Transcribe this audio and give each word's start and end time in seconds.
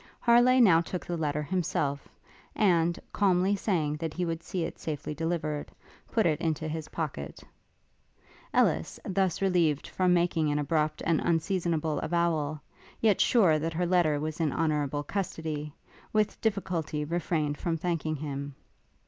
Harleigh 0.19 0.59
now 0.59 0.81
took 0.81 1.05
the 1.05 1.15
letter 1.15 1.43
himself, 1.43 2.07
and, 2.55 2.99
calmly 3.13 3.55
saying 3.55 3.95
that 3.97 4.15
he 4.15 4.25
would 4.25 4.41
see 4.41 4.63
it 4.63 4.79
safely 4.79 5.13
delivered, 5.13 5.69
put 6.11 6.25
it 6.25 6.41
into 6.41 6.67
his 6.67 6.87
pocket. 6.87 7.39
Ellis, 8.51 8.99
thus 9.05 9.43
relieved 9.43 9.85
from 9.85 10.11
making 10.11 10.49
an 10.49 10.57
abrupt 10.57 11.03
and 11.05 11.21
unseasonable 11.21 11.99
avowal, 11.99 12.59
yet 12.99 13.21
sure 13.21 13.59
that 13.59 13.73
her 13.73 13.85
letter 13.85 14.19
was 14.19 14.39
in 14.39 14.51
honourable 14.51 15.03
custody, 15.03 15.71
with 16.11 16.41
difficulty 16.41 17.05
refrained 17.05 17.59
from 17.59 17.77
thanking 17.77 18.15
him. 18.15 18.55